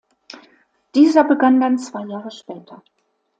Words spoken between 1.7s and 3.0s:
zwei Jahre später.